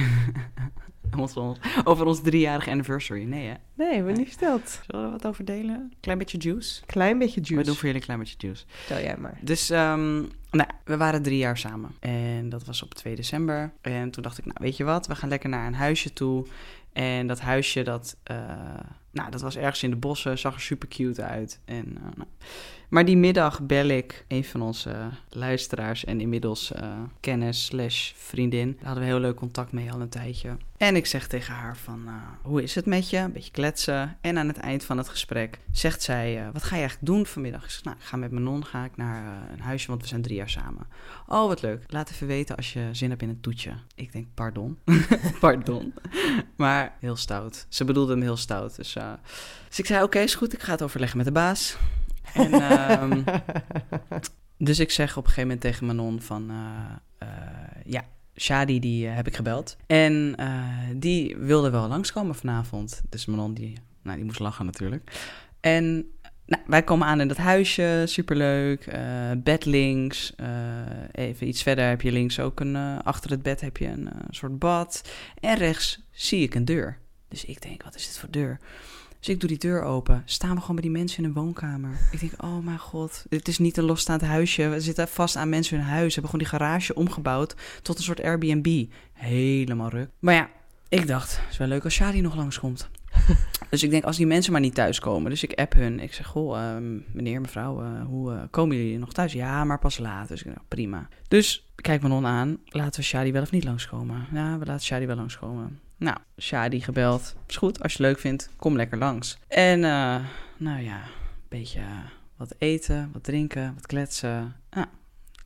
[1.83, 3.23] over ons driejarige anniversary?
[3.23, 3.53] Nee hè?
[3.73, 4.81] Nee, we niet verteld.
[4.87, 5.93] Zullen we wat over delen?
[5.99, 6.85] Klein beetje juice?
[6.85, 7.65] Klein beetje We juice.
[7.65, 8.63] doen voor jullie een klein beetje juice.
[8.67, 9.37] Vertel jij maar.
[9.41, 10.15] Dus ehm,
[10.51, 11.91] nou, we waren drie jaar samen.
[11.99, 13.73] En dat was op 2 december.
[13.81, 16.47] En toen dacht ik, nou weet je wat, we gaan lekker naar een huisje toe.
[16.93, 18.37] En dat huisje, dat, eh,
[19.11, 21.59] nou, dat was ergens in de bossen, zag er super cute uit.
[21.65, 22.29] En, eh, nou.
[22.91, 24.95] Maar die middag bel ik een van onze
[25.29, 28.71] luisteraars en inmiddels eh, kennis slash vriendin.
[28.71, 30.57] Daar hadden we heel leuk contact mee al een tijdje.
[30.77, 33.17] En ik zeg tegen haar van, eh, hoe is het met je?
[33.17, 34.17] Een beetje kletsen.
[34.21, 37.25] En aan het eind van het gesprek zegt zij, eh, wat ga je eigenlijk doen
[37.25, 37.63] vanmiddag?
[37.63, 40.01] Ik zeg, nou, ik ga met mijn non ga ik naar eh, een huisje, want
[40.01, 40.87] we zijn drie jaar samen.
[41.27, 41.83] Oh, wat leuk.
[41.87, 43.73] Laat even weten als je zin hebt in een toetje.
[43.95, 44.77] Ik denk, pardon.
[45.39, 45.93] pardon.
[46.55, 47.65] Maar heel stout.
[47.69, 48.75] Ze bedoelde hem heel stout.
[48.75, 49.11] Dus, eh,
[49.67, 50.53] dus ik zei, oké, is goed.
[50.53, 51.77] Ik ga het overleggen met de baas.
[52.33, 53.21] En, ehm,
[54.57, 56.49] dus ik zeg op een gegeven moment tegen Manon van...
[56.49, 59.77] eh, eh, ja, Shadi die eh, heb ik gebeld.
[59.87, 60.35] En
[60.95, 63.01] die wilde wel langskomen vanavond.
[63.09, 65.11] Dus Manon die, nou, die moest lachen natuurlijk.
[65.59, 66.05] En
[66.45, 68.97] nou, wij komen aan in dat huisje, superleuk.
[69.43, 70.33] bed links.
[71.11, 72.75] even iets verder heb je links ook een...
[73.03, 75.11] achter het bed heb je een soort bad.
[75.39, 76.99] En rechts zie ik een deur.
[77.27, 78.59] Dus ik denk, wat is dit voor deur?
[79.21, 80.21] Dus ik doe die deur open.
[80.25, 81.97] Staan we gewoon bij die mensen in een woonkamer.
[82.11, 83.25] Ik denk, oh mijn god.
[83.29, 84.67] Dit is niet een losstaand huisje.
[84.67, 86.15] We zitten vast aan mensen hun huis.
[86.15, 88.85] Hebben gewoon die garage omgebouwd tot een soort Airbnb.
[89.13, 90.09] Helemaal ruk.
[90.19, 90.49] Maar ja,
[90.89, 92.89] ik dacht, het is wel leuk als Shadi nog langskomt.
[93.69, 95.29] dus ik denk, als die mensen maar niet thuiskomen.
[95.29, 95.99] Dus ik app hun.
[95.99, 99.33] Ik zeg, goh, ehm, meneer, mevrouw, eh, hoe eh, komen jullie nog thuis?
[99.33, 100.27] Ja, maar pas laat.
[100.27, 101.07] Dus ik dacht, prima.
[101.27, 102.57] Dus kijk Manon aan.
[102.65, 104.27] Laten we Shadi wel of niet langskomen?
[104.33, 105.79] Ja, we laten Shadi wel langskomen.
[106.01, 107.35] Nou, Shadi gebeld.
[107.47, 109.37] Is goed, als je het leuk vindt, kom lekker langs.
[109.47, 110.15] En eh,
[110.57, 111.81] nou ja, een beetje
[112.37, 114.55] wat eten, wat drinken, wat kletsen.
[114.69, 114.83] Ah,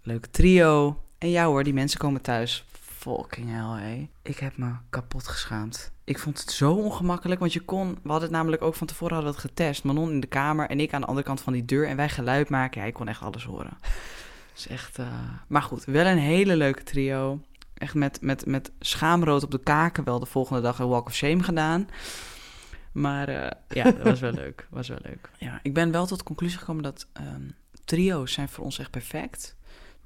[0.01, 1.01] leuke trio.
[1.17, 2.65] En ja hoor, die mensen komen thuis.
[2.81, 4.07] Fucking hell, hé.
[4.21, 5.91] Ik heb me kapot geschaamd.
[6.03, 7.89] Ik vond het zo ongemakkelijk, want je kon...
[7.89, 9.83] We hadden het namelijk ook van tevoren hadden het getest.
[9.83, 11.87] Manon in de kamer en ik aan de andere kant van die deur.
[11.87, 12.85] En wij geluid maken.
[12.85, 13.77] Ik kon echt alles horen.
[14.55, 14.99] is echt...
[14.99, 15.07] eh,
[15.47, 17.39] Maar goed, wel een hele leuke trio.
[17.77, 21.13] Echt met, met, met schaamrood op de kaken wel de volgende dag een walk of
[21.13, 21.87] shame gedaan.
[22.91, 24.67] Maar eh, ja, dat was wel leuk.
[24.69, 25.29] Was wel leuk.
[25.37, 27.49] Ja, ik ben wel tot de conclusie gekomen dat ehm,
[27.85, 29.55] trio's zijn voor ons echt perfect.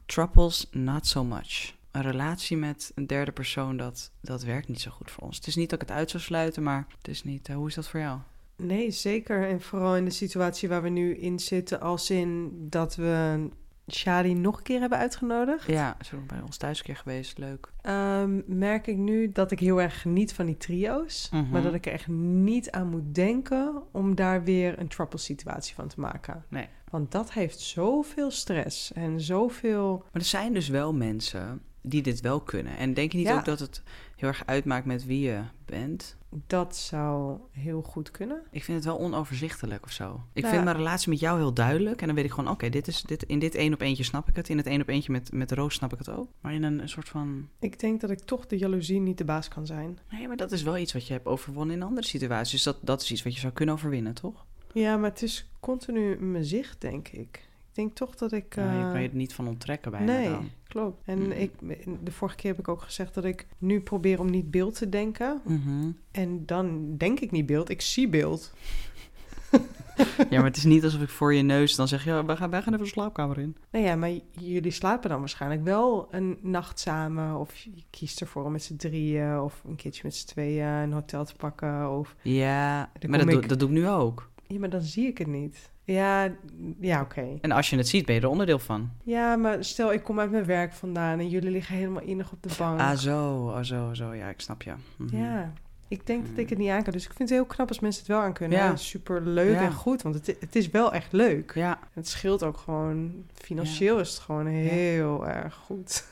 [0.06, 1.74] Troubles, not so much.
[1.92, 5.36] Een relatie met een derde persoon, dat, dat werkt niet zo goed voor ons.
[5.36, 7.50] Het is niet dat ik het uit zou sluiten, maar het is niet...
[7.50, 8.20] eh, hoe is dat voor jou?
[8.56, 9.48] Nee, zeker.
[9.48, 13.50] En vooral in de situatie waar we nu in zitten, als in dat we
[13.92, 15.68] Shadi nog een keer hebben uitgenodigd.
[15.68, 17.38] Ja, ze is ook bij ons thuis een keer geweest.
[17.38, 17.72] Leuk.
[17.82, 21.30] Ehm, merk ik nu dat ik heel erg geniet van die trio's.
[21.32, 21.50] Mhm.
[21.50, 25.76] Maar dat ik er echt niet aan moet denken om daar weer een trouble situatie
[25.76, 26.44] van te maken.
[26.50, 26.68] Nee.
[26.90, 29.98] Want dat heeft zoveel stress en zoveel...
[29.98, 32.78] Maar er zijn dus wel mensen die dit wel kunnen.
[32.78, 33.38] En denk je niet Ja.
[33.38, 33.84] ook dat het
[34.20, 36.18] heel erg uitmaakt met wie je bent?
[36.48, 38.42] Dat zou heel goed kunnen.
[38.52, 40.24] Ik vind het wel onoverzichtelijk of zo.
[40.34, 40.50] Ik Ja.
[40.50, 42.02] vind mijn relatie met jou heel duidelijk.
[42.02, 44.30] En dan weet ik gewoon, oké, dit is dit, in dit één op eentje snap
[44.30, 44.50] ik het.
[44.50, 46.30] In het één op eentje met, met Roos snap ik het ook.
[46.42, 47.48] Maar in een, een soort van...
[47.60, 50.00] Ik denk dat ik toch de jaloezie niet de baas kan zijn.
[50.12, 52.52] Nee, maar dat is wel iets wat je hebt overwonnen in andere situaties.
[52.52, 54.46] Dus dat, dat is iets wat je zou kunnen overwinnen, toch?
[54.74, 57.48] Ja, maar het is continu mijn zicht, denk ik.
[57.70, 58.56] Ik denk toch dat ik...
[58.56, 60.50] Ja, je eh, kan je er niet van onttrekken bijna nee, dan.
[60.70, 61.02] Klopt.
[61.06, 61.32] En Mm.
[61.32, 61.52] ik,
[62.04, 64.90] de vorige keer heb ik ook gezegd dat ik nu probeer om niet beeld te
[64.90, 65.42] denken.
[65.46, 65.92] Mhm.
[66.12, 68.54] En dan denk ik niet beeld, ik zie beeld.
[70.30, 72.06] Ja, maar het is niet alsof ik voor je neus dan zeg...
[72.06, 73.56] Ja, wij gaan, wij gaan even de slaapkamer in.
[73.72, 77.36] Nou ja, maar jullie slapen dan waarschijnlijk wel een nacht samen.
[77.36, 80.92] Of je kiest ervoor om met z'n drieën of een keertje met z'n tweeën een
[80.94, 81.90] hotel te pakken.
[81.98, 82.16] Of...
[82.22, 84.30] Ja, maar dat, doe, dat doe ik nu ook.
[84.54, 85.70] Ja, maar dan zie ik het niet.
[85.84, 86.32] Ja,
[86.80, 87.38] ja oké.
[87.42, 88.90] En als je het ziet, ben je er onderdeel van.
[89.04, 92.44] Ja, maar stel ik kom uit mijn werk vandaan en jullie liggen helemaal innig op
[92.44, 92.80] de bank.
[92.80, 94.14] Ah, zo, oh, zo, zo.
[94.14, 94.74] Ja, ik snap je.
[94.96, 95.18] Mhm.
[95.18, 95.54] Ja,
[95.88, 96.94] ik denk dat ik het niet aan kan.
[96.94, 98.58] Dus ik vind het heel knap als mensen het wel aan kunnen.
[98.58, 98.66] Ja.
[98.66, 98.76] Ja.
[98.76, 99.62] Super leuk Ja.
[99.62, 101.52] en goed, want het, het is wel echt leuk.
[101.56, 106.06] Ja, Het scheelt ook gewoon, financieel is het gewoon heel erg goed.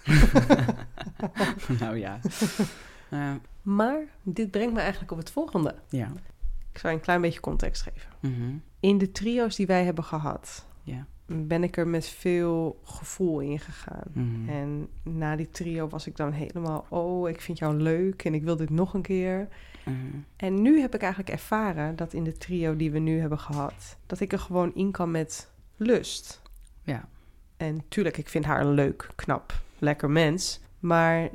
[1.79, 2.19] nou ja.
[3.09, 3.39] Ja.
[3.61, 5.75] Maar dit brengt me eigenlijk op het volgende.
[5.89, 6.11] ja.
[6.77, 8.09] Ik zal je een klein beetje context geven.
[8.19, 8.55] Mhm.
[8.79, 10.65] In de trio's die wij hebben gehad,
[11.25, 14.07] ben ik er met veel gevoel in gegaan.
[14.11, 14.49] Mhm.
[14.49, 18.43] En na die trio was ik dan helemaal, oh, ik vind jou leuk en ik
[18.43, 19.47] wil dit nog een keer.
[19.83, 19.95] Mhm.
[20.35, 23.97] En nu heb ik eigenlijk ervaren dat in de trio die we nu hebben gehad,
[24.05, 26.41] dat ik er gewoon in kan met lust.
[26.83, 27.07] Ja.
[27.57, 30.59] En tuurlijk, ik vind haar leuk, knap, lekker mens.
[30.79, 31.29] Maar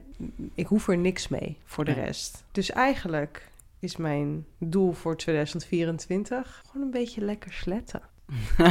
[0.55, 2.05] ik hoef er niks mee voor de Nee.
[2.05, 2.45] rest.
[2.53, 3.51] Dus eigenlijk
[3.83, 8.03] is mijn doel voor 2024 gewoon een beetje lekker sletten.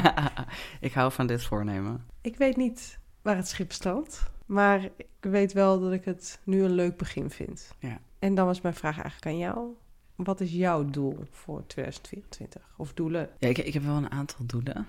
[0.80, 2.06] ik hou van dit voornemen.
[2.22, 4.32] Ik weet niet waar het schip strandt.
[4.46, 7.76] Maar ik weet wel dat ik het nu een leuk begin vind.
[7.80, 8.00] Ja.
[8.20, 9.70] En dan was mijn vraag eigenlijk aan jou.
[10.16, 12.74] Wat is jouw doel voor 2024?
[12.78, 13.30] Of doelen?
[13.40, 14.88] Ja, ik, ik heb wel een aantal doelen.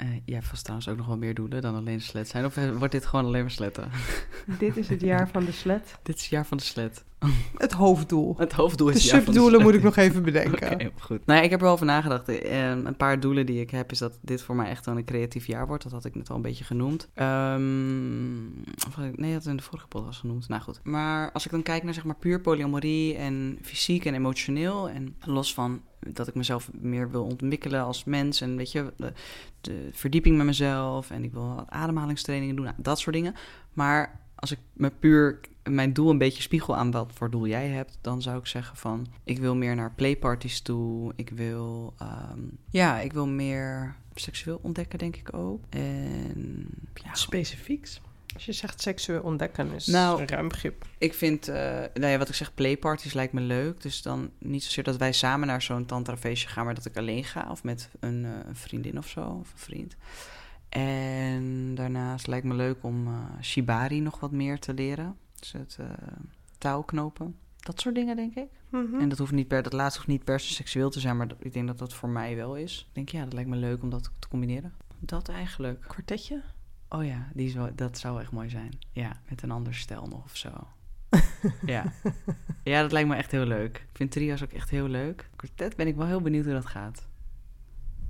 [0.00, 2.44] Eh jij hebt vast trouwens ook nog wel meer doelen dan alleen slet zijn.
[2.44, 3.90] Of eh, wordt dit gewoon alleen maar sletten?
[4.58, 5.98] Dit is het jaar van de sled.
[6.02, 7.04] dit is het jaar van de slet.
[7.56, 8.34] Het hoofddoel.
[8.38, 9.72] Het hoofddoel is De het jaar van de subdoelen slet.
[9.72, 10.72] moet ik nog even bedenken.
[10.74, 11.26] Oké, goed.
[11.26, 12.28] Nou ja, ik heb er wel over nagedacht.
[12.28, 15.04] Eh, een paar doelen die ik heb is dat dit voor mij echt wel een
[15.04, 15.82] creatief jaar wordt.
[15.82, 17.08] Dat had ik net al een beetje genoemd.
[17.14, 18.46] Ehm,
[18.86, 20.48] of ik- nee, dat in de vorige podcast genoemd.
[20.48, 20.80] Nou goed.
[20.82, 24.88] Maar als ik dan kijk naar zeg maar puur polyamorie en fysiek en emotioneel.
[24.88, 28.40] En los van dat ik mezelf meer wil ontwikkelen als mens.
[28.40, 29.12] En weet je, de,
[29.60, 31.10] de verdieping met mezelf.
[31.10, 32.64] En ik wil wat ademhalingstrainingen doen.
[32.64, 33.34] Nou, dat soort dingen.
[33.72, 37.68] Maar als ik me puur mijn doel een beetje spiegel aan wat voor doel jij
[37.68, 41.12] hebt, dan zou ik zeggen van ik wil meer naar playparties toe.
[41.16, 45.64] Ik wil ehm, ja, ik wil meer seksueel ontdekken, denk ik ook.
[45.68, 47.14] En ja.
[48.34, 50.86] Als je zegt seksueel ontdekken is Nou, een ruim begrip.
[50.98, 51.54] ik vind, eh,
[51.94, 53.82] nou ja, wat ik zeg, playparties lijkt me leuk.
[53.82, 57.24] Dus dan niet zozeer dat wij samen naar zo'n tantrafeestje gaan, maar dat ik alleen
[57.24, 57.50] ga.
[57.50, 59.96] Of met een, eh, een vriendin of zo, of een vriend.
[60.68, 65.16] En daarnaast lijkt me leuk om eh, shibari nog wat meer te leren.
[65.38, 65.86] Dus het eh,
[66.58, 67.36] touwknopen.
[67.60, 68.48] Dat soort dingen, denk ik.
[68.68, 69.00] Mhm.
[69.00, 71.28] En dat hoeft niet per, dat laatste hoeft niet per se seksueel te zijn, maar
[71.28, 72.84] dat- ik denk dat dat voor mij wel is.
[72.88, 74.72] Ik denk, ja, dat lijkt me leuk om dat te combineren.
[74.98, 75.80] Dat eigenlijk.
[75.88, 76.42] Kwartetje?
[76.92, 78.78] Oh ja, die is wel, dat zou echt mooi zijn.
[78.92, 80.50] Ja, met een ander stijl nog of zo.
[81.66, 81.92] ja.
[82.62, 83.76] ja, dat lijkt me echt heel leuk.
[83.76, 85.28] Ik vind trio's ook echt heel leuk.
[85.36, 87.08] Quartet ben ik wel heel benieuwd hoe dat gaat.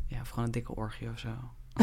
[0.07, 1.31] Ja, of gewoon een dikke orgie of zo.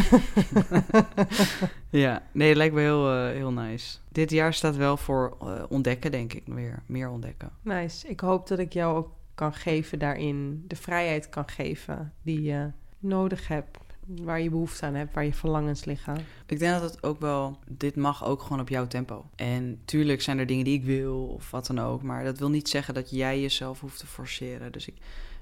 [1.90, 3.98] ja, nee, het lijkt me heel, eh, heel nice.
[4.12, 6.84] Dit jaar staat wel voor eh, ontdekken, denk ik, weer.
[6.86, 7.52] Meer ontdekken.
[7.62, 8.08] Nice.
[8.08, 10.64] Ik hoop dat ik jou ook kan geven daarin.
[10.68, 13.78] De vrijheid kan geven die je nodig hebt.
[14.08, 16.17] Waar je behoefte aan hebt, waar je verlangens liggen.
[16.46, 19.26] Ik denk dat het ook wel, dit mag ook gewoon op jouw tempo.
[19.36, 22.50] En tuurlijk zijn er dingen die ik wil of wat dan ook, maar dat wil
[22.50, 24.72] niet zeggen dat jij jezelf hoeft te forceren.
[24.72, 24.96] Dus ik,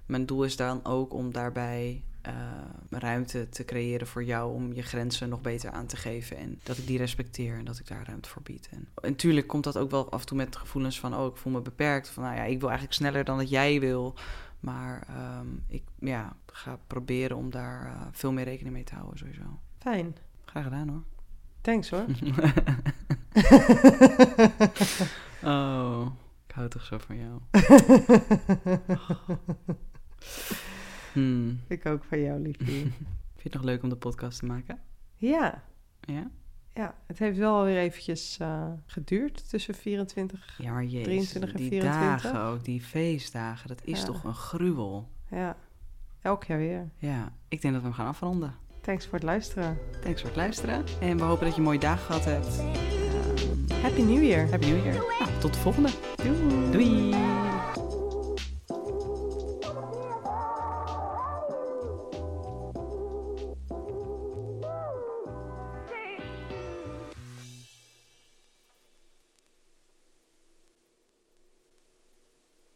[0.06, 2.34] mijn doel is dan ook om daarbij eh,
[2.89, 6.38] ruimte te creëren voor jou om je grenzen nog beter aan te geven.
[6.38, 8.69] En dat ik die respecteer en dat ik daar ruimte voor bied.
[8.71, 11.38] En, en tuurlijk komt dat ook wel af en toe met gevoelens van, oh, ik
[11.38, 12.10] voel me beperkt.
[12.10, 14.15] Van, nou ja, ik wil eigenlijk sneller dan dat jij wil.
[14.65, 19.17] Maar ehm, ik ja, ga proberen om daar eh, veel meer rekening mee te houden,
[19.17, 19.60] sowieso.
[19.78, 20.15] Fijn.
[20.45, 21.04] Graag gedaan hoor.
[21.62, 22.06] Thanks hoor.
[25.51, 26.08] oh,
[26.47, 27.39] ik hou toch zo van jou.
[31.13, 31.60] Hmm.
[31.67, 32.65] ik ook van jou, liefje.
[32.71, 32.93] Vind
[33.36, 34.80] je het nog leuk om de podcast te maken?
[35.15, 35.63] ja.
[35.99, 36.32] Ja?
[36.75, 40.55] Ja, het heeft wel weer eventjes eh, geduurd tussen 24.
[40.57, 42.31] Ja, maar jezus, 23 en die 24.
[42.31, 44.05] dagen ook, die feestdagen, dat is Ja.
[44.05, 45.07] toch een gruwel.
[45.31, 45.57] Ja,
[46.21, 46.89] elk jaar weer.
[46.97, 48.53] Ja, ik denk dat we hem gaan afronden.
[48.81, 49.77] Thanks voor het luisteren.
[50.01, 50.83] Thanks voor het luisteren.
[51.01, 52.61] En we hopen dat je een mooie dag gehad hebt.
[53.81, 54.49] Happy New Year.
[54.49, 54.95] Happy New Year.
[55.19, 55.89] Nou, tot de volgende.
[56.23, 56.71] Doei.
[56.71, 57.24] Doei!